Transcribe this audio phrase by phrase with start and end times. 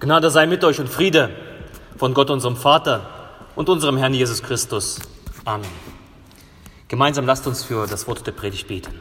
[0.00, 1.28] Gnade sei mit euch und Friede
[1.98, 3.06] von Gott, unserem Vater
[3.54, 4.98] und unserem Herrn Jesus Christus.
[5.44, 5.68] Amen.
[6.88, 8.98] Gemeinsam lasst uns für das Wort der Predigt beten.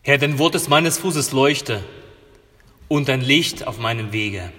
[0.00, 1.84] Herr, dein Wort ist meines Fußes Leuchte
[2.88, 4.50] und ein Licht auf meinem Wege.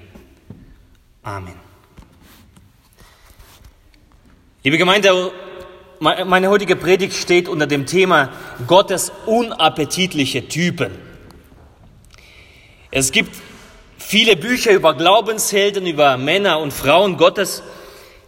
[1.24, 1.56] Amen.
[4.64, 5.32] Liebe Gemeinde,
[6.00, 8.32] meine heutige Predigt steht unter dem Thema
[8.68, 10.92] Gottes unappetitliche Typen.
[12.90, 13.36] Es gibt
[13.98, 17.64] viele Bücher über Glaubenshelden, über Männer und Frauen Gottes,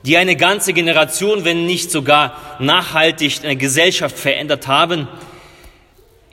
[0.04, 5.08] die eine ganze Generation, wenn nicht sogar nachhaltig eine Gesellschaft verändert haben.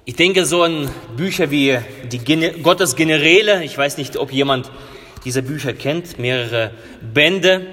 [0.04, 1.78] Ich denke so an Bücher wie
[2.10, 3.62] die Gottes Generäle.
[3.62, 4.70] Ich weiß nicht, ob jemand
[5.24, 7.66] diese Bücher kennt, mehrere Bände.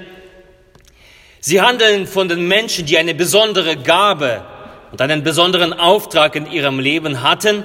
[1.40, 4.44] Sie handeln von den Menschen, die eine besondere Gabe
[4.92, 7.64] und einen besonderen Auftrag in ihrem Leben hatten,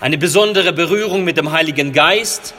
[0.00, 2.54] eine besondere Berührung mit dem Heiligen Geist.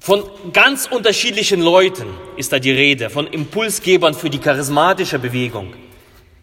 [0.00, 5.74] Von ganz unterschiedlichen Leuten ist da die Rede, von Impulsgebern für die charismatische Bewegung.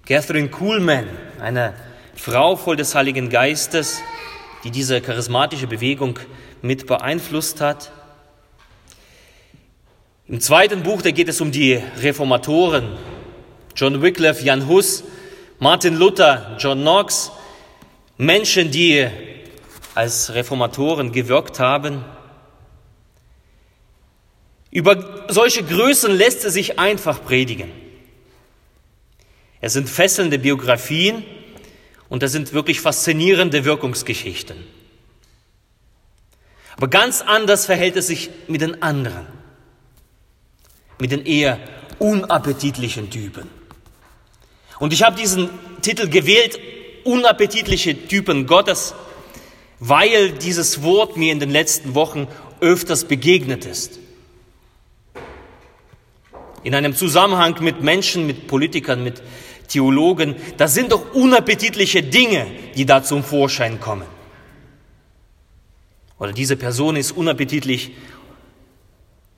[0.06, 1.08] Catherine Kuhlman,
[1.42, 1.74] eine
[2.16, 4.02] Frau voll des Heiligen Geistes,
[4.64, 6.20] die diese charismatische Bewegung
[6.62, 7.92] mit beeinflusst hat.
[10.28, 12.98] Im zweiten Buch, da geht es um die Reformatoren.
[13.76, 15.04] John Wycliffe, Jan Hus,
[15.60, 17.32] Martin Luther, John Knox.
[18.18, 19.08] Menschen, die
[19.96, 22.04] als Reformatoren gewirkt haben.
[24.72, 27.72] Über solche Größen lässt es sich einfach predigen.
[29.62, 31.24] Es sind fesselnde Biografien,
[32.10, 34.58] und das sind wirklich faszinierende Wirkungsgeschichten.
[36.80, 39.26] Aber ganz anders verhält es sich mit den anderen,
[40.98, 41.60] mit den eher
[41.98, 43.50] unappetitlichen Typen.
[44.80, 45.50] Und ich habe diesen
[45.82, 46.58] Titel gewählt,
[47.04, 48.96] unappetitliche Typen Gottes,
[49.80, 52.30] weil dieses Wort mir in den letzten Wochen
[52.62, 54.00] öfters begegnet ist.
[56.64, 59.22] In einem Zusammenhang mit Menschen, mit Politikern, mit
[59.68, 64.19] Theologen, das sind doch unappetitliche Dinge, die da zum Vorschein kommen.
[66.20, 67.92] Oder diese Person ist unappetitlich.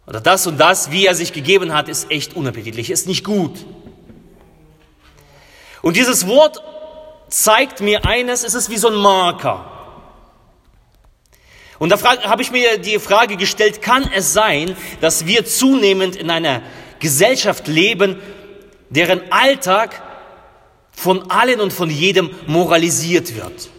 [0.08, 3.66] Oder das und das, wie er sich gegeben hat, ist echt unappetitlich, ist nicht gut.
[5.82, 6.62] Und dieses Wort
[7.30, 9.68] zeigt mir eines, es ist wie so ein Marker.
[11.80, 12.00] Und da
[12.30, 16.62] habe ich mir die Frage gestellt, kann es sein, dass wir zunehmend in einer
[17.00, 18.20] Gesellschaft leben,
[18.90, 20.02] deren Alltag
[20.92, 23.70] von allen und von jedem moralisiert wird.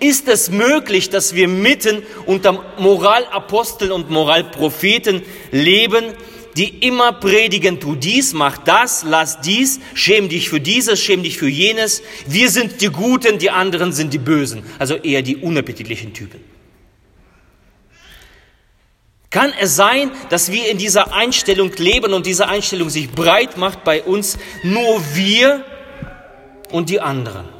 [0.00, 6.14] Ist es möglich, dass wir mitten unter Moralaposteln und Moralpropheten leben,
[6.56, 11.38] die immer predigen, tu dies, mach das, lass dies, schäm dich für dieses, schäm dich
[11.38, 12.02] für jenes.
[12.26, 16.40] Wir sind die Guten, die anderen sind die Bösen, also eher die unappetitlichen Typen.
[19.30, 23.84] Kann es sein, dass wir in dieser Einstellung leben und diese Einstellung sich breit macht
[23.84, 25.64] bei uns, nur wir
[26.70, 27.57] und die anderen?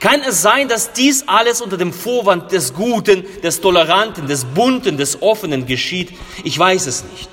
[0.00, 4.96] Kann es sein, dass dies alles unter dem Vorwand des Guten, des Toleranten, des Bunten,
[4.96, 6.10] des Offenen geschieht?
[6.42, 7.28] Ich weiß es nicht.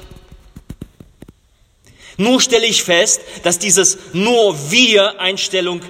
[2.18, 5.82] Nur stelle ich fest, dass dieses nur wir Einstellung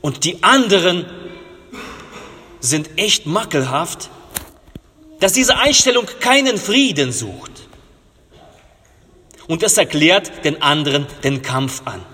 [0.00, 1.06] und die anderen
[2.60, 4.10] sind echt makelhaft
[5.20, 7.52] dass diese Einstellung keinen Frieden sucht.
[9.46, 12.04] Und es erklärt den anderen den Kampf an.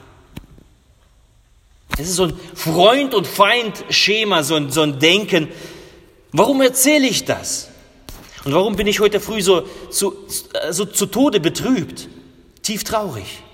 [2.02, 5.48] Es ist so ein Freund- und Feind-Schema, so ein, so ein Denken.
[6.32, 7.68] Warum erzähle ich das?
[8.44, 10.16] Und warum bin ich heute früh so zu,
[10.70, 12.08] so zu Tode betrübt,
[12.62, 13.44] tief traurig?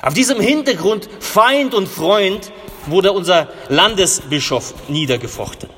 [0.00, 2.52] Auf diesem Hintergrund Feind und Freund
[2.86, 5.68] wurde unser Landesbischof niedergefochten.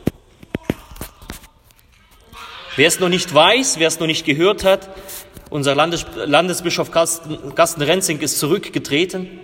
[2.76, 4.90] Wer es noch nicht weiß, wer es noch nicht gehört hat,
[5.50, 9.40] unser Landes Landesbischof Carsten, Carsten Renzing ist zurückgetreten,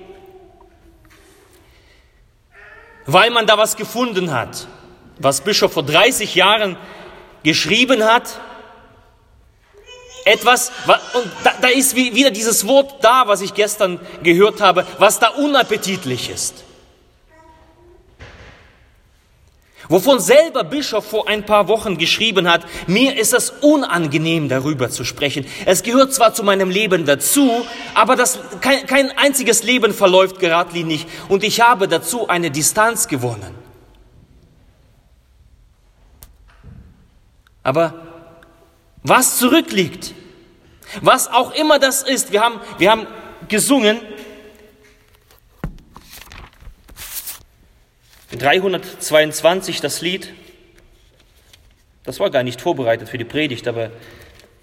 [3.07, 4.67] weil man da was gefunden hat,
[5.19, 6.77] was Bischof vor 30 Jahren
[7.43, 8.41] geschrieben hat.
[10.27, 10.73] Etwas,
[11.13, 15.29] und da, da ist wieder dieses Wort da, was ich gestern gehört habe, was da
[15.29, 16.65] unappetitlich ist.
[19.89, 25.05] Wovon selber Bischof vor ein paar Wochen geschrieben hat, mir ist es unangenehm darüber zu
[25.05, 25.47] sprechen.
[25.67, 31.07] Es gehört zwar zu meinem Leben dazu, aber das, kein, kein einziges Leben verläuft geradlinig
[31.29, 33.55] und ich habe dazu eine Distanz gewonnen.
[37.63, 37.95] Aber
[39.03, 40.15] was zurückliegt,
[41.03, 43.07] was auch immer das ist, wir haben, wir haben
[43.49, 44.01] gesungen,
[48.37, 50.33] 322 das Lied,
[52.05, 53.91] das war gar nicht vorbereitet für die Predigt, aber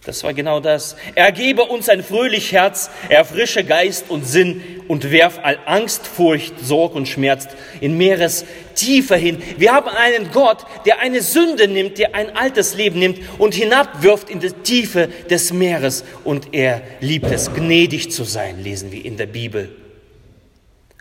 [0.03, 0.95] das war genau das.
[1.13, 6.95] Ergebe uns ein fröhlich Herz, erfrische Geist und Sinn und werf all Angst, Furcht, Sorg
[6.95, 7.47] und Schmerz
[7.81, 9.43] in Meeres tiefer hin.
[9.57, 14.31] Wir haben einen Gott, der eine Sünde nimmt, der ein altes Leben nimmt und hinabwirft
[14.31, 16.03] in die Tiefe des Meeres.
[16.23, 19.69] Und er liebt es, gnädig zu sein, lesen wir in der Bibel.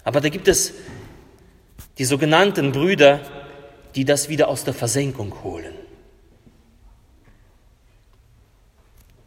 [0.04, 0.74] Aber da gibt es
[2.00, 3.20] die sogenannten Brüder,
[3.94, 5.74] die das wieder aus der Versenkung holen.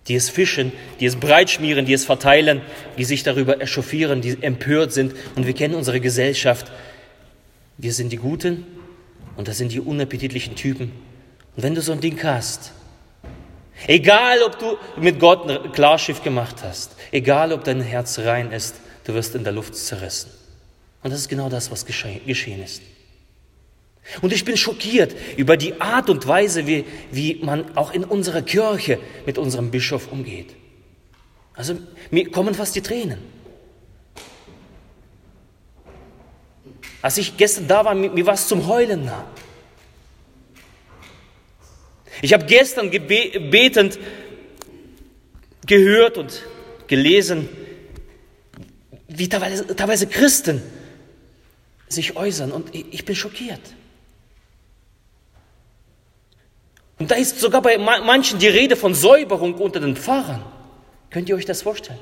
[0.08, 2.62] die es fischen, die es breitschmieren, die es verteilen,
[2.98, 5.14] die sich darüber echauffieren, die empört sind.
[5.36, 6.70] Und wir kennen unsere Gesellschaft.
[7.78, 8.66] Wir sind die Guten
[9.38, 10.92] und das sind die unappetitlichen Typen.
[11.56, 12.74] Und wenn du so ein Ding hast,
[13.88, 18.76] egal ob du mit Gott ein Klarschiff gemacht hast, egal ob dein Herz rein ist,
[19.06, 20.43] du wirst in der Luft zerrissen.
[21.04, 22.82] Und das ist genau das, was geschehen ist.
[24.22, 28.42] Und ich bin schockiert über die Art und Weise, wie, wie man auch in unserer
[28.42, 30.56] Kirche mit unserem Bischof umgeht.
[31.54, 31.78] Also
[32.10, 33.20] mir kommen fast die Tränen.
[37.02, 39.26] Als ich gestern da war, mir war es zum Heulen nah.
[42.22, 44.00] Ich habe gestern betend
[45.66, 46.44] gehört und
[46.88, 47.50] gelesen,
[49.10, 50.62] wie teilweise, teilweise Christen
[51.94, 53.62] sich äußern und ich bin schockiert.
[57.00, 60.44] Und da ist sogar bei manchen die Rede von Säuberung unter den Pfarrern.
[61.10, 62.00] Könnt ihr euch das vorstellen?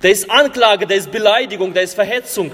[0.00, 2.52] Da ist Anklage, da ist Beleidigung, da ist Verhetzung.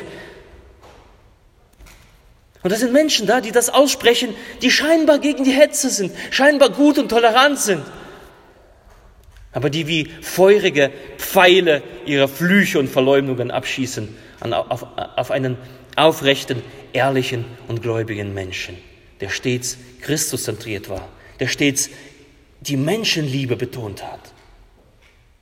[2.62, 6.70] Und da sind Menschen da, die das aussprechen, die scheinbar gegen die Hetze sind, scheinbar
[6.70, 7.84] gut und tolerant sind,
[9.52, 15.56] aber die wie feurige Pfeile ihre Flüche und Verleumdungen abschießen auf, auf einen
[15.96, 16.62] aufrechten,
[16.92, 18.76] ehrlichen und gläubigen Menschen
[19.20, 21.08] der stets Christuszentriert war,
[21.40, 21.90] der stets
[22.60, 24.20] die Menschenliebe betont hat.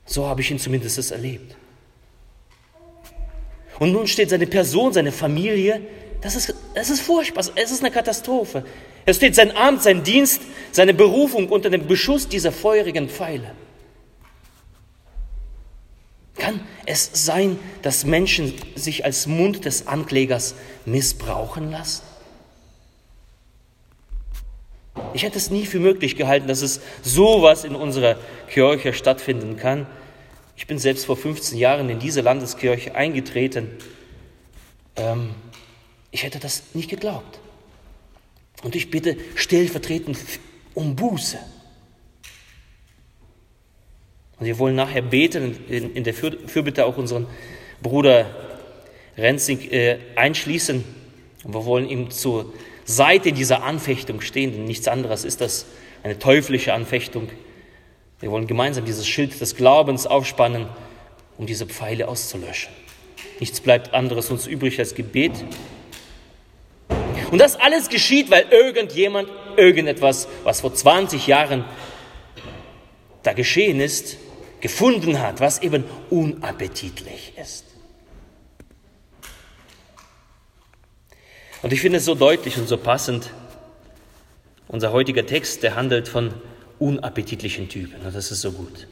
[0.05, 1.55] So habe ich ihn zumindest erlebt.
[3.79, 5.81] Und nun steht seine Person, seine Familie,
[6.21, 8.65] das ist, das ist furchtbar, es ist eine Katastrophe.
[9.05, 10.41] Es steht sein Amt, sein Dienst,
[10.71, 13.51] seine Berufung unter dem Beschuss dieser feurigen Pfeile.
[16.45, 20.53] Kann es sein, dass Menschen sich als Mund des Anklägers
[20.85, 22.03] missbrauchen lassen?
[25.15, 29.87] Ich hätte es nie für möglich gehalten, dass es sowas in unserer Kirche stattfinden kann.
[30.55, 33.71] Ich bin selbst vor 15 Jahren in diese Landeskirche eingetreten.
[34.97, 35.31] Ähm,
[36.11, 37.39] ich hätte das nicht geglaubt.
[38.61, 40.19] Und ich bitte stellvertretend
[40.75, 41.39] um Buße.
[44.39, 47.27] Und wir wollen nachher beten, in, in der Fürbitte auch unseren
[47.81, 48.25] Bruder
[49.17, 50.83] Renzing äh, einschließen.
[51.43, 52.53] Und wir wollen ihm zur
[52.83, 55.65] Seite dieser Anfechtung stehen, denn nichts anderes ist das
[56.03, 57.29] eine teuflische Anfechtung.
[58.19, 60.67] Wir wollen gemeinsam dieses Schild des Glaubens aufspannen,
[61.37, 62.71] um diese Pfeile auszulöschen.
[63.39, 65.33] Nichts bleibt anderes uns übrig als Gebet.
[67.31, 71.65] Und das alles geschieht, weil irgendjemand irgendetwas, was vor 20 Jahren
[73.23, 74.17] da geschehen ist,
[74.65, 77.65] gefunden hat, was eben unappetitlich ist.
[81.61, 83.29] Und ich finde es so deutlich und so passend.
[84.67, 86.33] Unser heutiger Text, der handelt von
[86.79, 88.01] unappetitlichen Typen.
[88.03, 88.87] Und das ist so gut.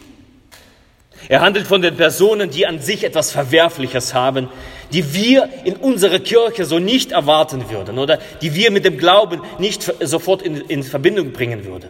[1.27, 4.49] Er handelt von den Personen, die an sich etwas Verwerfliches haben,
[4.91, 9.41] die wir in unserer Kirche so nicht erwarten würden oder die wir mit dem Glauben
[9.57, 11.89] nicht sofort in, in Verbindung bringen würden.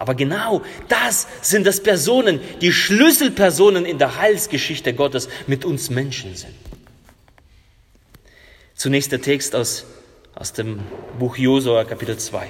[0.00, 6.34] Aber genau das sind das Personen, die Schlüsselpersonen in der Heilsgeschichte Gottes mit uns Menschen
[6.34, 6.54] sind.
[8.74, 9.84] Zunächst der Text aus,
[10.34, 10.80] aus dem
[11.18, 12.48] Buch Josua, Kapitel 2.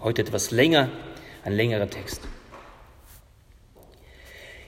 [0.00, 0.90] Heute etwas länger,
[1.44, 2.20] ein längerer Text.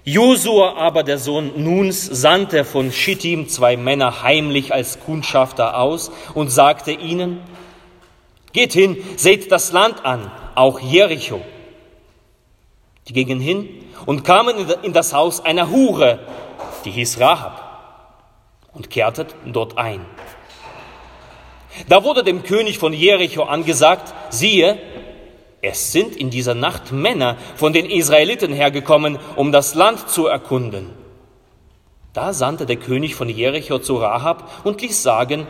[0.02, 6.48] Josua aber, der Sohn Nuns, sandte von Schittim zwei Männer heimlich als Kundschafter aus und
[6.48, 7.40] sagte ihnen,
[8.54, 11.42] Geht hin, seht das Land an, auch Jericho.
[13.08, 13.68] Die gingen hin
[14.06, 16.20] und kamen in das Haus einer Hure,
[16.84, 17.60] die hieß Rahab,
[18.72, 20.04] und kehrten dort ein.
[21.88, 24.78] Da wurde dem König von Jericho angesagt, siehe,
[25.62, 30.90] es sind in dieser Nacht Männer von den Israeliten hergekommen, um das Land zu erkunden.
[32.12, 35.46] Da sandte der König von Jericho zu Rahab und ließ sagen,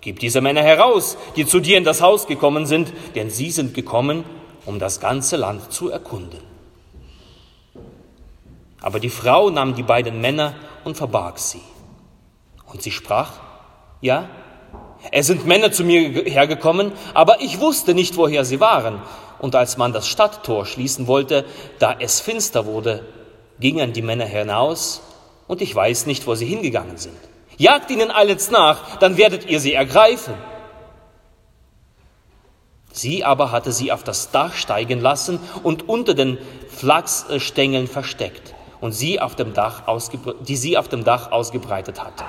[0.00, 3.74] Gib diese Männer heraus, die zu dir in das Haus gekommen sind, denn sie sind
[3.74, 4.24] gekommen,
[4.64, 6.49] um das ganze Land zu erkunden.
[8.80, 11.62] Aber die Frau nahm die beiden Männer und verbarg sie.
[12.66, 13.32] Und sie sprach,
[14.00, 14.28] ja,
[15.10, 19.02] es sind Männer zu mir hergekommen, aber ich wusste nicht, woher sie waren.
[19.38, 21.44] Und als man das Stadttor schließen wollte,
[21.78, 23.04] da es finster wurde,
[23.58, 25.02] gingen die Männer hinaus,
[25.50, 27.16] und ich weiß nicht, wo sie hingegangen sind.
[27.56, 30.34] Jagt ihnen alles nach, dann werdet ihr sie ergreifen.
[32.92, 38.92] Sie aber hatte sie auf das Dach steigen lassen und unter den Flachsstängeln versteckt, und
[38.92, 39.82] sie auf dem Dach
[40.40, 42.24] die sie auf dem Dach ausgebreitet hatte.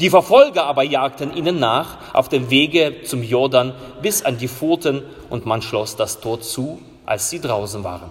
[0.00, 5.02] Die Verfolger aber jagten ihnen nach auf dem Wege zum Jordan bis an die Pfoten,
[5.28, 8.10] und man schloss das Tor zu, als sie draußen waren.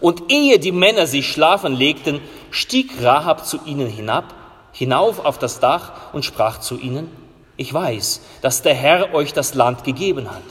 [0.00, 4.34] Und ehe die Männer sich schlafen legten, stieg Rahab zu ihnen hinab
[4.72, 7.10] hinauf auf das Dach und sprach zu ihnen,
[7.56, 10.42] ich weiß, dass der Herr euch das Land gegeben hat.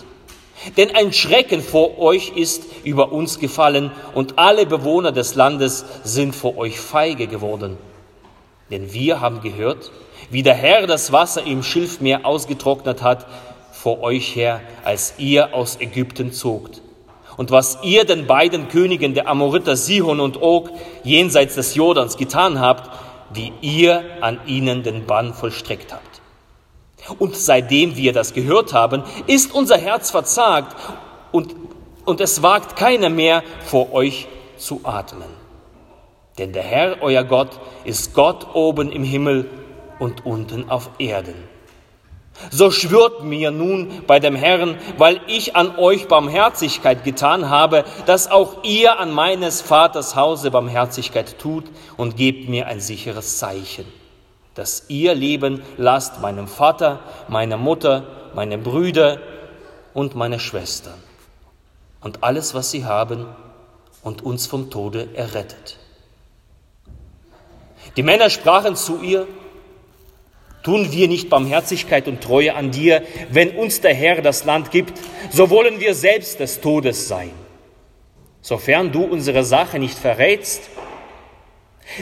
[0.77, 6.35] Denn ein Schrecken vor euch ist über uns gefallen und alle Bewohner des Landes sind
[6.35, 7.77] vor euch feige geworden.
[8.69, 9.91] Denn wir haben gehört,
[10.29, 13.25] wie der Herr das Wasser im Schilfmeer ausgetrocknet hat
[13.71, 16.81] vor euch her, als ihr aus Ägypten zogt.
[17.37, 20.69] Und was ihr den beiden Königen der Amoriter Sihon und Og
[21.03, 22.89] jenseits des Jordans getan habt,
[23.33, 26.21] wie ihr an ihnen den Bann vollstreckt habt.
[27.19, 30.75] Und seitdem wir das gehört haben, ist unser Herz verzagt
[31.31, 31.55] und,
[32.05, 34.27] und es wagt keiner mehr vor euch
[34.57, 35.29] zu atmen.
[36.37, 39.49] Denn der Herr, euer Gott, ist Gott oben im Himmel
[39.99, 41.35] und unten auf Erden.
[42.49, 48.31] So schwört mir nun bei dem Herrn, weil ich an euch Barmherzigkeit getan habe, dass
[48.31, 51.65] auch ihr an meines Vaters Hause Barmherzigkeit tut
[51.97, 53.85] und gebt mir ein sicheres Zeichen,
[54.55, 59.19] dass ihr Leben lasst meinem Vater, meiner Mutter, meine Brüder
[59.93, 61.01] und meine Schwestern
[62.01, 63.27] und alles, was sie haben,
[64.03, 65.77] und uns vom Tode errettet.
[67.95, 69.27] Die Männer sprachen zu ihr,
[70.63, 74.93] Tun wir nicht Barmherzigkeit und Treue an dir, wenn uns der Herr das Land gibt,
[75.31, 77.31] so wollen wir selbst des Todes sein.
[78.41, 80.69] Sofern du unsere Sache nicht verrätst,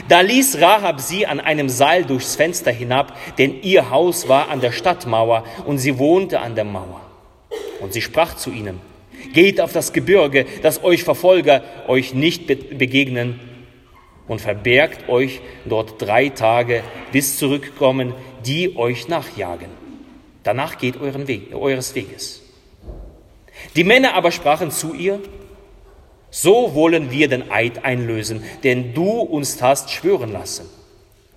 [0.08, 4.60] da ließ Rahab sie an einem Seil durchs Fenster hinab, denn ihr Haus war an
[4.60, 7.00] der Stadtmauer und sie wohnte an der Mauer.
[7.80, 8.80] Und sie sprach zu ihnen,
[9.32, 13.40] geht auf das Gebirge, dass euch Verfolger euch nicht begegnen
[14.28, 16.82] und verbergt euch dort drei Tage,
[17.12, 18.14] bis zurückkommen
[18.46, 19.68] die euch nachjagen.
[20.42, 22.42] Danach geht euren Weg, eures Weges.
[23.76, 25.20] Die Männer aber sprachen zu ihr,
[26.30, 30.68] so wollen wir den Eid einlösen, den du uns hast schwören lassen.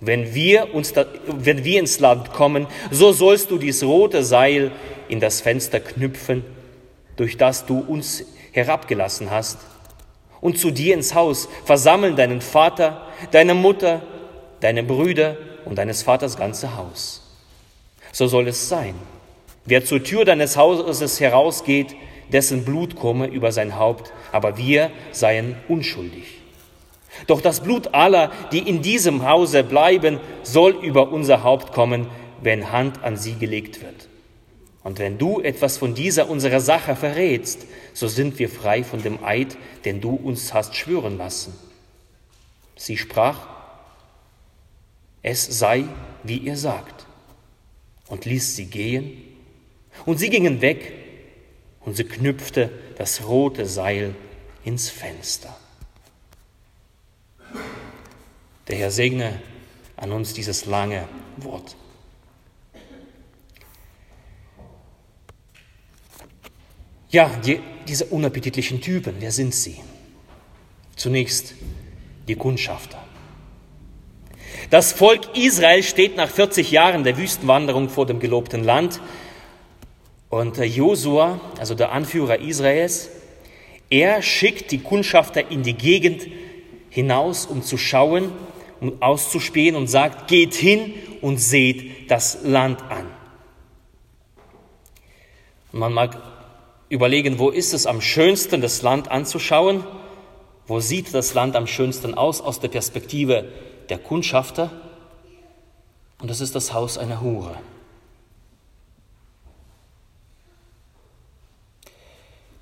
[0.00, 4.70] Wenn wir, uns da, wenn wir ins Land kommen, so sollst du dies rote Seil
[5.08, 6.44] in das Fenster knüpfen,
[7.16, 9.58] durch das du uns herabgelassen hast,
[10.40, 14.02] und zu dir ins Haus versammeln deinen Vater, deine Mutter,
[14.60, 17.22] deine Brüder und deines Vaters ganze Haus.
[18.12, 18.94] So soll es sein.
[19.64, 21.96] Wer zur Tür deines Hauses herausgeht,
[22.32, 26.24] dessen Blut komme über sein Haupt, aber wir seien unschuldig.
[27.26, 32.08] Doch das Blut aller, die in diesem Hause bleiben, soll über unser Haupt kommen,
[32.42, 34.08] wenn Hand an sie gelegt wird.
[34.82, 39.24] Und wenn du etwas von dieser unserer Sache verrätst, so sind wir frei von dem
[39.24, 41.54] Eid, den du uns hast schwören lassen.
[42.76, 43.46] Sie sprach,
[45.22, 45.84] es sei,
[46.22, 47.06] wie ihr sagt,
[48.08, 49.22] und ließ sie gehen.
[50.04, 50.92] Und sie gingen weg,
[51.84, 54.14] und sie knüpfte das rote Seil
[54.64, 55.56] ins Fenster.
[58.68, 59.40] Der Herr segne
[59.96, 61.76] an uns dieses lange Wort.
[67.10, 69.76] Ja, die, diese unappetitlichen Typen, wer sind sie?
[70.96, 71.54] Zunächst
[72.26, 72.98] die Kundschafter.
[74.70, 79.00] Das Volk Israel steht nach 40 Jahren der Wüstenwanderung vor dem gelobten Land.
[80.34, 83.08] Und Josua, also der Anführer Israels,
[83.88, 86.26] er schickt die Kundschafter in die Gegend
[86.90, 88.32] hinaus, um zu schauen,
[88.80, 93.06] um auszuspähen und sagt, geht hin und seht das Land an.
[95.70, 96.20] Und man mag
[96.88, 99.84] überlegen, wo ist es am schönsten, das Land anzuschauen?
[100.66, 103.52] Wo sieht das Land am schönsten aus aus der Perspektive
[103.88, 104.72] der Kundschafter
[106.18, 107.54] und das ist das Haus einer Hure.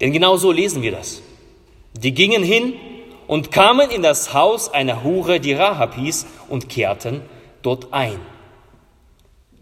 [0.03, 1.23] Denn genau so lesen wir das.
[1.95, 2.75] Die gingen hin
[3.29, 7.23] und kamen in das Haus einer Hure, die Rahab hieß, und kehrten
[7.63, 8.19] dort ein.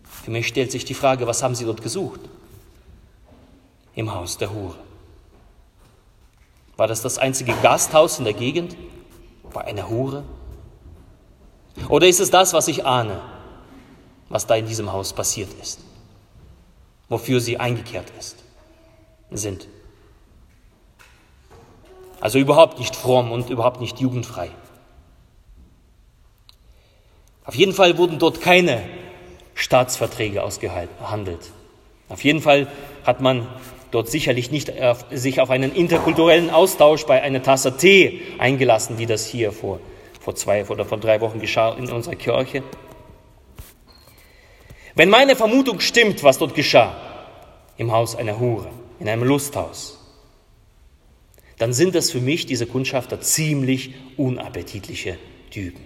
[0.02, 2.20] Für mich stellt sich die Frage, was haben sie dort gesucht?
[3.94, 4.76] Im Haus der Hure.
[6.78, 8.76] War das das einzige Gasthaus in der Gegend?
[9.52, 10.24] Bei einer Hure?
[11.90, 13.20] Oder ist es das, was ich ahne,
[14.30, 15.80] was da in diesem Haus passiert ist?
[17.10, 18.36] Wofür sie eingekehrt ist,
[19.32, 19.68] sind.
[22.20, 24.50] Also überhaupt nicht fromm und überhaupt nicht jugendfrei.
[27.44, 28.82] Auf jeden Fall wurden dort keine
[29.54, 31.50] Staatsverträge ausgehandelt.
[32.08, 32.66] Auf jeden Fall
[33.04, 33.46] hat man
[33.90, 39.06] dort sicherlich nicht auf, sich auf einen interkulturellen Austausch bei einer Tasse Tee eingelassen, wie
[39.06, 39.80] das hier vor,
[40.20, 42.62] vor zwei oder vor drei Wochen geschah in unserer Kirche.
[44.94, 46.94] Wenn meine Vermutung stimmt, was dort geschah,
[47.76, 49.99] im Haus einer Hure, in einem Lusthaus,
[51.60, 55.18] dann sind das für mich, diese Kundschafter, ziemlich unappetitliche
[55.50, 55.84] Typen.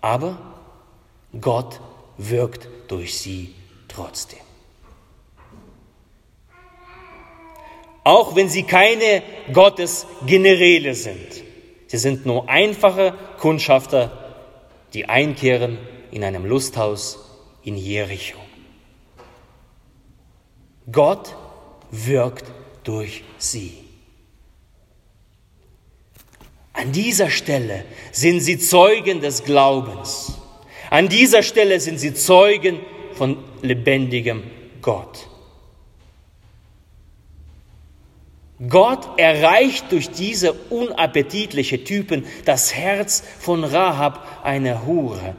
[0.00, 0.38] Aber
[1.40, 1.80] Gott
[2.16, 3.56] wirkt durch sie
[3.88, 4.38] trotzdem.
[8.04, 11.42] Auch wenn sie keine Gottesgeneräle sind.
[11.88, 14.46] Sie sind nur einfache Kundschafter,
[14.92, 15.78] die einkehren
[16.12, 17.18] in einem Lusthaus
[17.64, 18.38] in Jericho.
[20.92, 21.34] Gott
[22.06, 22.44] wirkt
[22.84, 23.84] durch sie.
[26.72, 30.38] An dieser Stelle sind sie Zeugen des Glaubens.
[30.90, 32.80] An dieser Stelle sind sie Zeugen
[33.14, 34.42] von lebendigem
[34.82, 35.28] Gott.
[38.68, 45.36] Gott erreicht durch diese unappetitliche Typen das Herz von Rahab, einer Hure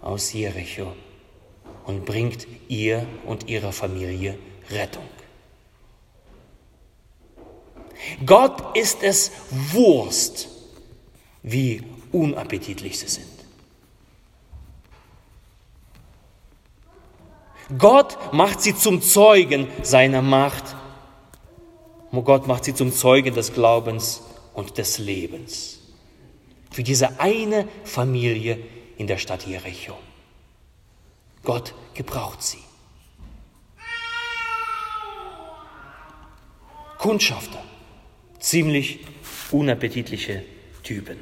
[0.00, 0.92] aus Jericho,
[1.84, 4.38] und bringt ihr und ihrer Familie
[4.70, 5.17] Rettung.
[8.24, 10.48] Gott ist es Wurst,
[11.42, 13.26] wie unappetitlich sie sind.
[17.76, 20.76] Gott macht sie zum Zeugen seiner Macht.
[22.12, 24.22] Gott macht sie zum Zeugen des Glaubens
[24.54, 25.78] und des Lebens.
[26.70, 28.58] Für diese eine Familie
[28.96, 29.96] in der Stadt Jericho.
[31.44, 32.58] Gott gebraucht sie.
[36.98, 37.62] Kundschafter
[38.38, 39.00] ziemlich
[39.50, 40.42] unappetitliche
[40.82, 41.18] Typen.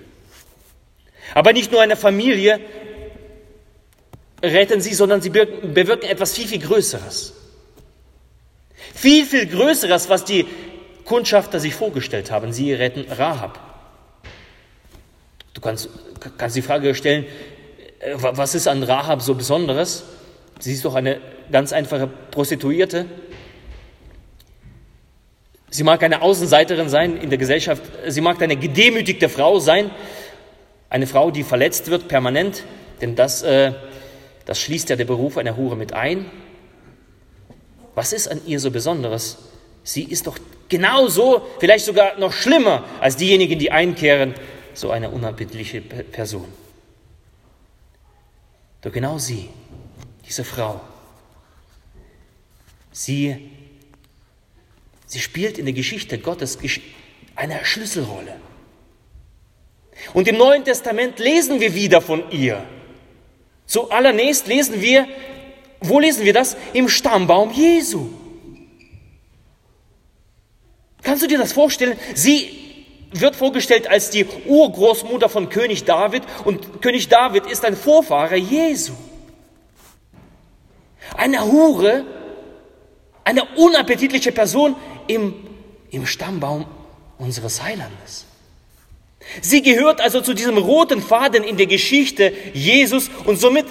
[1.35, 2.61] Aber nicht nur eine Familie
[4.43, 7.35] retten sie, sondern sie bewirken etwas viel, viel Größeres.
[8.95, 10.47] Viel, viel Größeres, was die
[11.05, 12.53] Kundschafter sich vorgestellt haben.
[12.53, 13.61] Sie retten Rahab.
[15.55, 15.89] Du kannst,
[16.37, 17.25] kannst die Frage stellen,
[18.01, 20.05] äh, was ist an Rahab so Besonderes?
[20.59, 23.07] Sie ist doch eine ganz einfache Prostituierte.
[25.71, 27.83] Sie mag eine Außenseiterin sein in der Gesellschaft.
[28.07, 29.91] Sie mag eine gedemütigte Frau sein.
[30.89, 32.65] Eine Frau, die verletzt wird permanent.
[33.01, 33.73] Denn das, äh,
[34.45, 36.31] das schließt ja der Beruf einer Hure mit ein.
[37.95, 39.39] Was ist an ihr so Besonderes?
[39.83, 44.35] Sie ist doch genauso, vielleicht sogar noch schlimmer als diejenigen, die einkehren,
[44.75, 46.47] so eine unappetitliche Person.
[48.83, 49.49] Doch genau sie,
[50.27, 50.81] diese Frau,
[52.93, 53.51] sie
[55.07, 56.59] Sie spielt in der Geschichte Gottes
[57.37, 58.37] eine Schlüsselrolle.
[60.13, 62.63] Und im Neuen Testament lesen wir wieder von ihr.
[63.67, 65.09] Zuallererst lesen wir,
[65.81, 66.57] wo lesen wir das?
[66.73, 68.09] Im Stammbaum Jesu.
[71.03, 71.99] Kannst du dir das vorstellen?
[72.15, 72.51] Sie
[73.13, 78.93] wird vorgestellt als die Urgroßmutter von König David und König David ist ein Vorfahre Jesu.
[81.17, 82.05] Eine Hure,
[83.25, 84.75] eine unappetitliche Person
[85.09, 85.35] im,
[85.91, 86.67] im Stammbaum
[87.19, 88.27] unseres Heilandes.
[89.41, 93.67] Sie gehört also zu diesem roten Faden in der Geschichte Jesus und somit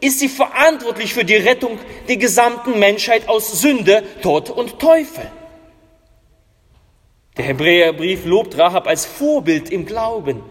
[0.00, 5.30] ist sie verantwortlich für die Rettung der gesamten Menschheit aus Sünde, Tod und Teufel.
[7.36, 10.42] Der Hebräerbrief lobt Rahab als Vorbild im Glauben.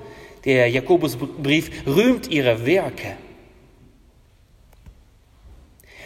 [0.45, 3.17] Der Jakobusbrief rühmt ihre Werke.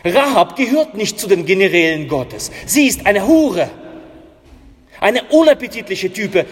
[0.04, 2.52] Rahab gehört nicht zu den Generälen Gottes.
[2.66, 3.70] Sie ist eine Hure.
[5.00, 6.46] Eine unappetitliche Type,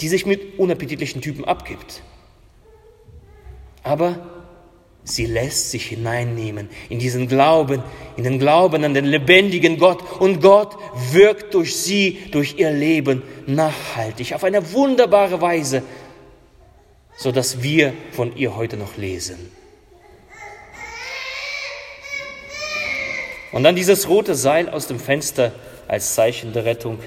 [0.00, 2.02] die sich mit unappetitlichen Typen abgibt.
[3.82, 4.26] Aber
[5.04, 7.82] sie lässt sich hineinnehmen in diesen Glauben,
[8.16, 10.20] in den Glauben an den lebendigen Gott.
[10.20, 10.76] Und Gott
[11.12, 15.82] wirkt durch sie, durch ihr Leben nachhaltig, auf eine wunderbare Weise,
[17.16, 19.50] sodass wir von ihr heute noch lesen.
[23.52, 25.52] Und dann dieses rote Seil aus dem Fenster
[25.88, 26.98] als Zeichen der Rettung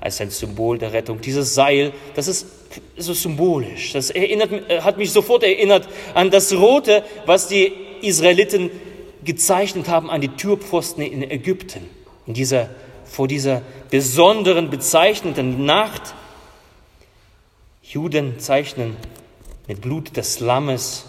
[0.00, 1.20] als ein Symbol der Rettung.
[1.20, 2.46] Dieses Seil, das ist
[2.96, 3.92] so symbolisch.
[3.92, 8.70] Das erinnert, äh, hat mich sofort erinnert an das Rote, was die Israeliten
[9.24, 11.88] gezeichnet haben an die Türpfosten in Ägypten.
[12.26, 12.70] In dieser,
[13.04, 16.14] vor dieser besonderen, bezeichnenden Nacht.
[17.82, 18.96] Juden zeichnen
[19.66, 21.06] mit Blut des Lammes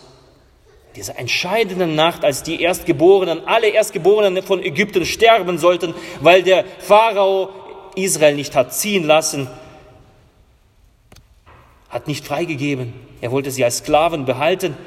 [0.95, 7.49] dieser entscheidenden Nacht, als die Erstgeborenen, alle Erstgeborenen von Ägypten sterben sollten, weil der Pharao
[8.03, 9.47] Israel nicht hat ziehen lassen,
[11.89, 12.93] hat nicht freigegeben.
[13.21, 14.77] Er wollte sie als Sklaven behalten.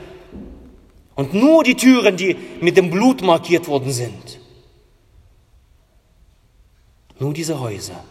[1.15, 4.41] Und nur die Türen, die mit dem Blut markiert worden sind,
[7.19, 8.03] nur diese Häuser,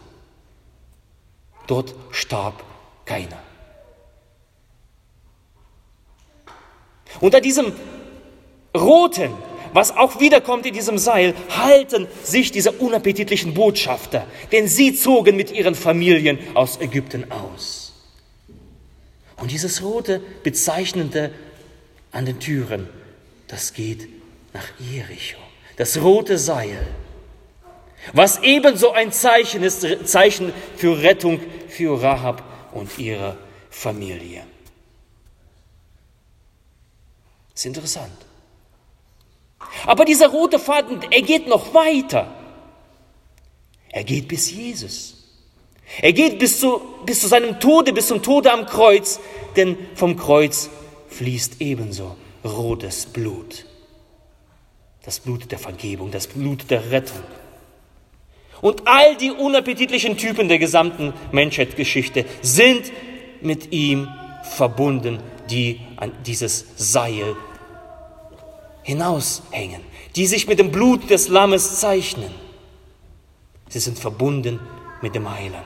[1.66, 2.62] dort starb
[3.04, 3.38] keiner.
[7.20, 7.72] Unter diesem
[8.74, 9.32] roten,
[9.72, 15.50] was auch wiederkommt in diesem Seil, halten sich diese unappetitlichen Botschafter, denn sie zogen mit
[15.50, 17.92] ihren Familien aus Ägypten aus.
[19.36, 21.32] Und dieses rote, bezeichnende
[22.12, 22.88] an den Türen,
[23.48, 24.08] das geht
[24.52, 25.38] nach Jericho.
[25.76, 26.86] Das rote Seil,
[28.12, 33.38] was ebenso ein Zeichen ist, Zeichen für Rettung für Rahab und ihre
[33.70, 34.44] Familie.
[37.52, 38.31] Das ist interessant.
[39.86, 42.32] Aber dieser rote Faden, er geht noch weiter.
[43.90, 45.22] Er geht bis Jesus.
[46.00, 49.20] Er geht bis zu, bis zu seinem Tode, bis zum Tode am Kreuz,
[49.56, 50.70] denn vom Kreuz
[51.08, 53.66] fließt ebenso rotes Blut.
[55.04, 57.22] Das Blut der Vergebung, das Blut der Rettung.
[58.60, 62.92] Und all die unappetitlichen Typen der gesamten Menschheitsgeschichte sind
[63.40, 64.08] mit ihm
[64.44, 65.18] verbunden,
[65.50, 67.36] die an dieses Seil
[68.82, 69.80] hinaushängen,
[70.16, 72.30] die sich mit dem Blut des Lammes zeichnen.
[73.68, 74.60] Sie sind verbunden
[75.00, 75.64] mit dem Heiland.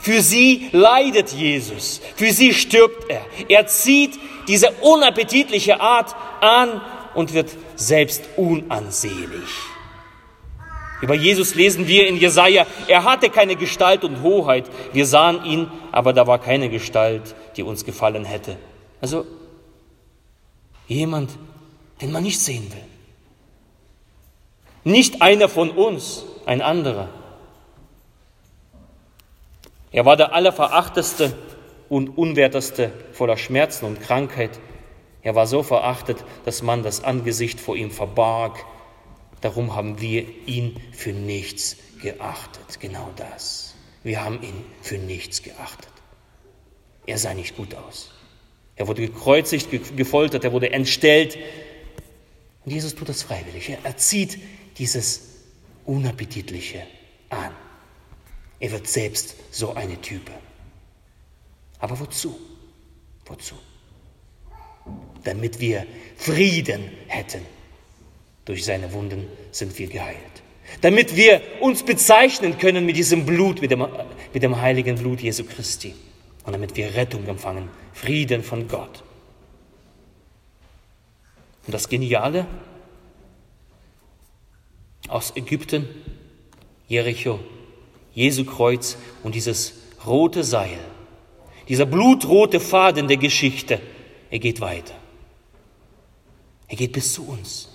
[0.00, 3.24] Für sie leidet Jesus, für sie stirbt er.
[3.48, 6.80] Er zieht diese unappetitliche Art an
[7.14, 9.50] und wird selbst unansehlich.
[11.02, 14.70] Über Jesus lesen wir in Jesaja, er hatte keine Gestalt und Hoheit.
[14.92, 18.56] Wir sahen ihn, aber da war keine Gestalt, die uns gefallen hätte.
[19.00, 19.26] Also
[20.86, 21.30] jemand,
[22.00, 22.84] den man nicht sehen will.
[24.84, 27.08] Nicht einer von uns, ein anderer.
[29.92, 31.36] Er war der allerverachteste
[31.88, 34.58] und unwerteste voller Schmerzen und Krankheit.
[35.22, 38.64] Er war so verachtet, dass man das Angesicht vor ihm verbarg.
[39.40, 42.80] Darum haben wir ihn für nichts geachtet.
[42.80, 43.74] Genau das.
[44.02, 45.92] Wir haben ihn für nichts geachtet.
[47.06, 48.10] Er sah nicht gut aus.
[48.76, 51.38] Er wurde gekreuzigt, gefoltert, er wurde entstellt.
[52.64, 53.76] Und Jesus tut das freiwillig.
[53.82, 54.38] Er zieht
[54.78, 55.22] dieses
[55.84, 56.82] Unappetitliche
[57.28, 57.50] an.
[58.60, 60.30] Er wird selbst so eine Type.
[61.80, 62.38] Aber wozu?
[63.26, 63.56] Wozu?
[65.24, 67.42] Damit wir Frieden hätten.
[68.44, 70.16] Durch seine Wunden sind wir geheilt.
[70.80, 73.86] Damit wir uns bezeichnen können mit diesem Blut, mit dem,
[74.32, 75.94] mit dem heiligen Blut Jesu Christi.
[76.44, 79.02] Und damit wir Rettung empfangen, Frieden von Gott.
[81.66, 82.46] Und das Geniale
[85.08, 85.88] aus Ägypten,
[86.88, 87.38] Jericho,
[88.14, 89.74] Jesu Kreuz und dieses
[90.04, 90.78] rote Seil,
[91.68, 93.80] dieser blutrote Faden der Geschichte,
[94.30, 94.94] er geht weiter.
[96.68, 97.68] Er geht bis zu uns.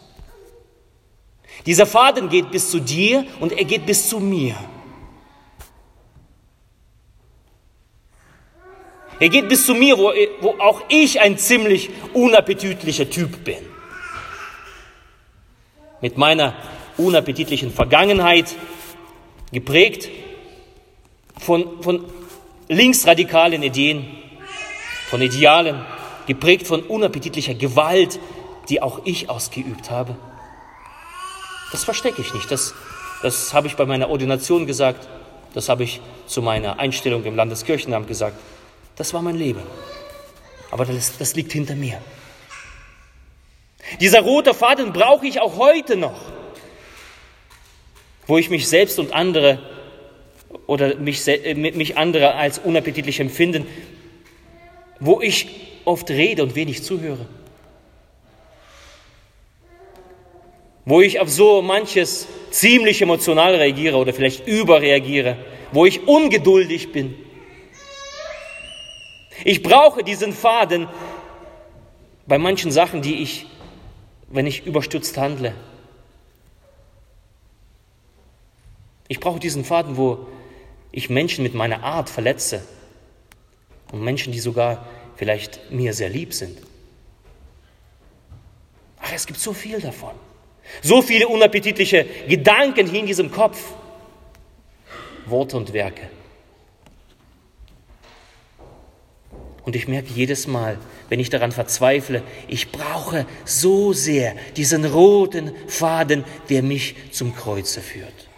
[1.66, 4.56] Dieser Faden geht bis zu dir und er geht bis zu mir.
[9.20, 13.58] Er geht bis zu mir, wo, wo auch ich ein ziemlich unappetitlicher Typ bin.
[16.02, 16.54] Mit meiner
[16.98, 18.56] unappetitlichen Vergangenheit
[19.52, 20.10] geprägt
[21.40, 22.06] von, von
[22.68, 24.06] linksradikalen Ideen,
[25.10, 25.84] von Idealen,
[26.28, 28.20] geprägt von unappetitlicher Gewalt,
[28.70, 30.16] die auch ich ausgeübt habe.
[31.72, 32.52] Das verstecke ich nicht.
[32.52, 32.76] Das,
[33.24, 35.08] das habe ich bei meiner Ordination gesagt.
[35.54, 38.38] Das habe ich zu meiner Einstellung im Landeskirchenamt gesagt.
[38.98, 39.62] Das war mein Leben.
[40.72, 42.02] Aber das, das liegt hinter mir.
[44.02, 46.20] Dieser rote Faden brauche ich auch heute noch,
[48.26, 49.60] wo ich mich selbst und andere
[50.66, 53.66] oder mich, äh, mich andere als unappetitlich empfinden,
[55.00, 55.48] wo ich
[55.86, 57.28] oft rede und wenig zuhöre.
[60.88, 65.36] wo ich auf so manches ziemlich emotional reagiere oder vielleicht überreagiere,
[65.74, 67.14] wo ich ungeduldig bin.
[69.44, 70.88] Ich brauche diesen Faden
[72.26, 73.46] bei manchen Sachen, die ich,
[74.28, 75.54] wenn ich überstürzt handle.
[79.08, 80.28] Ich brauche diesen Faden, wo
[80.92, 82.62] ich Menschen mit meiner Art verletze,
[83.92, 86.58] und Menschen, die sogar vielleicht mir sehr lieb sind.
[89.00, 90.14] Ach, es gibt so viel davon.
[90.82, 93.64] So viele unappetitliche Gedanken hier in diesem Kopf.
[95.26, 96.10] Worte und Werke.
[99.68, 100.78] Und ich merke jedes Mal,
[101.10, 107.82] wenn ich daran verzweifle, ich brauche so sehr diesen roten Faden, der mich zum Kreuze
[107.82, 108.30] führt.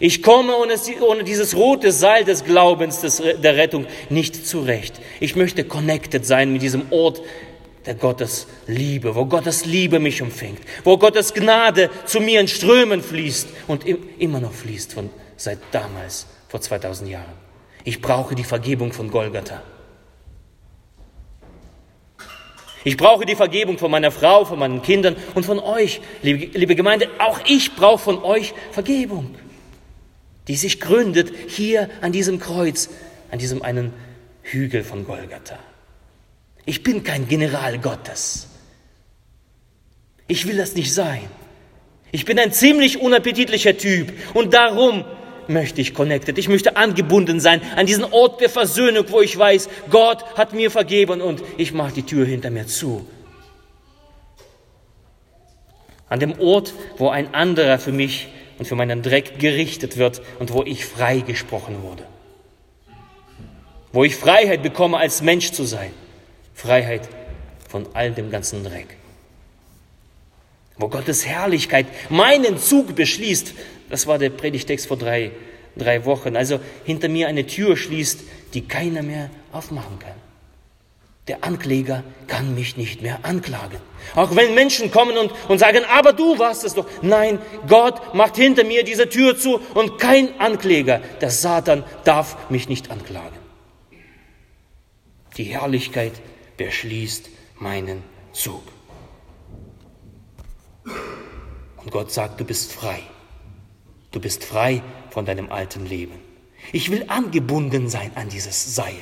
[0.00, 4.94] Ich komme ohne, ohne dieses rote Seil des Glaubens, des, der Rettung nicht zurecht.
[5.20, 7.20] Ich möchte connected sein mit diesem Ort
[7.84, 13.02] der Gottes Liebe, wo Gottes Liebe mich umfängt, wo Gottes Gnade zu mir in Strömen
[13.02, 13.84] fließt und
[14.18, 17.34] immer noch fließt von seit damals, vor 2000 Jahren.
[17.84, 19.62] Ich brauche die Vergebung von Golgatha.
[22.86, 26.76] Ich brauche die Vergebung von meiner Frau, von meinen Kindern und von euch, liebe, liebe
[26.76, 27.08] Gemeinde.
[27.18, 29.34] Auch ich brauche von euch Vergebung,
[30.46, 32.88] die sich gründet hier an diesem Kreuz,
[33.32, 33.92] an diesem einen
[34.42, 35.58] Hügel von Golgatha.
[36.64, 38.46] Ich bin kein General Gottes.
[40.28, 41.28] Ich will das nicht sein.
[42.12, 45.04] Ich bin ein ziemlich unappetitlicher Typ und darum
[45.48, 46.38] möchte ich connected.
[46.38, 50.70] Ich möchte angebunden sein an diesen Ort der Versöhnung, wo ich weiß, Gott hat mir
[50.70, 53.06] vergeben und ich mache die Tür hinter mir zu.
[56.08, 58.28] An dem Ort, wo ein anderer für mich
[58.58, 62.04] und für meinen Dreck gerichtet wird und wo ich freigesprochen wurde.
[63.92, 65.90] Wo ich Freiheit bekomme, als Mensch zu sein.
[66.54, 67.08] Freiheit
[67.68, 68.96] von all dem ganzen Dreck.
[70.78, 73.54] Wo Gottes Herrlichkeit meinen Zug beschließt,
[73.90, 75.32] das war der Predigtext vor drei,
[75.76, 76.36] drei Wochen.
[76.36, 78.20] Also hinter mir eine Tür schließt,
[78.54, 80.14] die keiner mehr aufmachen kann.
[81.28, 83.78] Der Ankläger kann mich nicht mehr anklagen.
[84.14, 86.86] Auch wenn Menschen kommen und, und sagen, aber du warst es doch.
[87.02, 92.68] Nein, Gott macht hinter mir diese Tür zu und kein Ankläger, der Satan, darf mich
[92.68, 93.36] nicht anklagen.
[95.36, 96.12] Die Herrlichkeit
[96.56, 98.62] beschließt meinen Zug.
[101.76, 103.00] Und Gott sagt, du bist frei.
[104.16, 106.14] Du bist frei von deinem alten Leben.
[106.72, 108.96] Ich will angebunden sein an dieses Seil,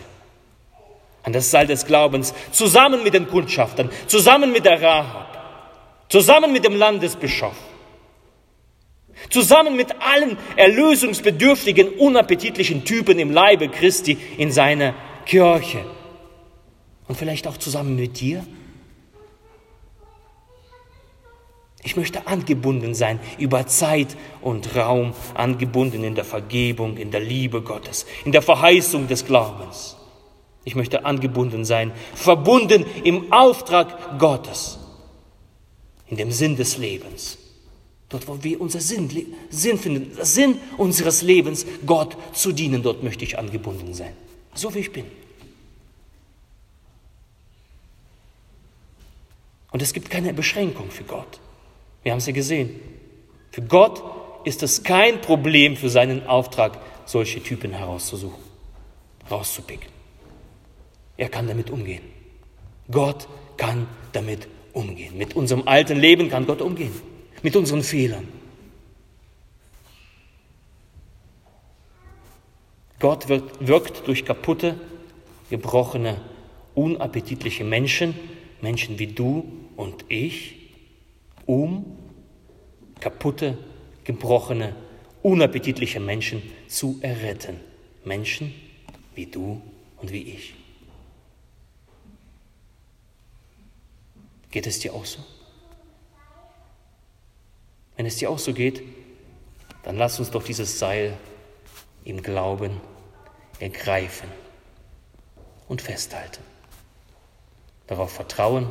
[1.23, 6.65] an das Seil des Glaubens, zusammen mit den Kundschaftern, zusammen mit der Rahab, zusammen mit
[6.65, 7.55] dem Landesbischof,
[9.31, 14.97] zusammen mit allen erlösungsbedürftigen, unappetitlichen Typen im Leibe Christi in seiner
[15.27, 15.85] Kirche.
[17.07, 18.45] Und vielleicht auch zusammen mit dir
[21.85, 27.61] Ich möchte angebunden sein über Zeit und Raum, angebunden in der Vergebung, in der Liebe
[27.61, 29.95] Gottes, in der Verheißung des Glaubens.
[30.65, 34.79] Ich möchte angebunden sein, verbunden im Auftrag Gottes,
[36.09, 37.37] in dem Sinn des Lebens.
[38.09, 39.11] Dort, wo wir unser Sinn,
[39.51, 44.15] Sinn finden, der Sinn unseres Lebens, Gott zu dienen, dort möchte ich angebunden sein.
[44.55, 45.05] So wie ich bin.
[49.71, 51.41] Und es gibt keine Beschränkung für Gott.
[52.05, 52.81] Wir haben es ja gesehen.
[53.51, 54.03] Für Gott
[54.45, 58.43] ist es kein Problem für seinen Auftrag, solche Typen herauszusuchen,
[59.31, 59.89] rauszupicken.
[61.17, 62.03] Er kann damit umgehen.
[62.91, 65.17] Gott kann damit umgehen.
[65.17, 66.93] Mit unserem alten Leben kann Gott umgehen.
[67.43, 68.29] Mit unseren Fehlern.
[72.99, 74.79] Gott wirkt, wirkt durch kaputte,
[75.51, 76.21] gebrochene,
[76.75, 78.15] unappetitliche Menschen,
[78.61, 80.64] Menschen wie du und ich,
[81.47, 81.99] um
[83.01, 83.59] kaputte,
[84.05, 84.75] gebrochene,
[85.23, 87.61] unappetitliche Menschen zu erretten.
[88.05, 88.55] Menschen
[89.15, 89.63] wie du
[90.01, 90.55] und wie ich.
[94.51, 95.19] Geht es dir auch so?
[97.97, 98.83] Wenn es dir auch so geht,
[99.83, 101.17] dann lass uns doch dieses Seil
[102.05, 102.81] im Glauben
[103.61, 104.29] ergreifen
[105.69, 106.43] und festhalten.
[107.87, 108.69] Darauf vertrauen,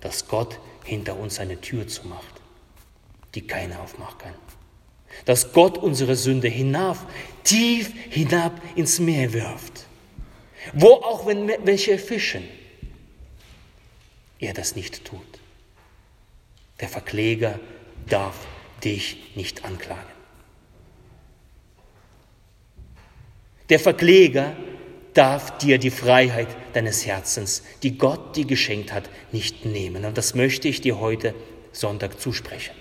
[0.00, 2.40] dass Gott hinter uns eine Tür zumacht,
[3.34, 4.34] die keiner aufmachen kann.
[5.24, 7.04] Dass Gott unsere Sünde hinauf,
[7.44, 9.86] tief hinab ins Meer wirft,
[10.72, 12.44] wo auch wenn welche fischen,
[14.38, 15.20] er das nicht tut.
[16.80, 17.58] Der Verkläger
[18.08, 18.46] darf
[18.84, 20.16] dich nicht anklagen.
[23.68, 24.54] Der Verkläger
[25.16, 30.04] darf dir die Freiheit deines Herzens, die Gott dir geschenkt hat, nicht nehmen.
[30.04, 31.34] Und das möchte ich dir heute
[31.72, 32.74] Sonntag zusprechen.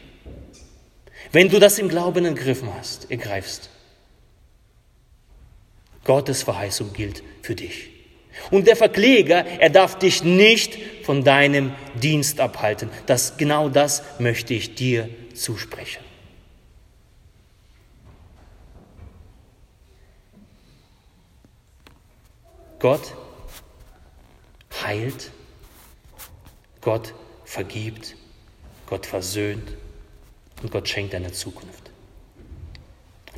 [1.31, 3.69] Wenn du das im Glauben ergriffen hast, ergreifst,
[6.03, 7.89] Gottes Verheißung gilt für dich.
[8.51, 12.89] Und der Verkläger, er darf dich nicht von deinem Dienst abhalten.
[13.05, 16.03] Das, genau das möchte ich dir zusprechen.
[22.79, 23.13] Gott
[24.83, 25.31] heilt,
[26.81, 27.13] Gott
[27.45, 28.15] vergibt,
[28.87, 29.73] Gott versöhnt
[30.61, 31.91] und Gott schenkt eine Zukunft.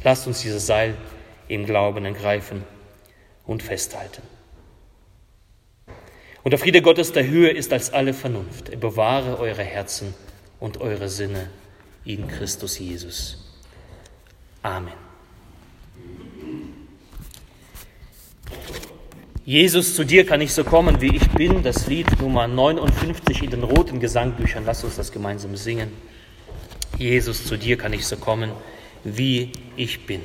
[0.03, 0.95] Lasst uns dieses Seil
[1.47, 2.63] im Glauben ergreifen
[3.45, 4.21] und festhalten.
[6.43, 8.69] Und der Friede Gottes der Höhe ist als alle Vernunft.
[8.69, 10.13] Er bewahre eure Herzen
[10.59, 11.49] und eure Sinne
[12.05, 13.37] in Christus Jesus.
[14.61, 15.06] Amen.
[19.47, 21.63] Jesus, zu dir kann ich so kommen, wie ich bin.
[21.63, 24.65] Das Lied Nummer 59 in den roten Gesangbüchern.
[24.65, 25.93] Lass uns das gemeinsam singen.
[26.97, 28.51] Jesus, zu dir kann ich so kommen,
[29.05, 30.19] wie ich bin.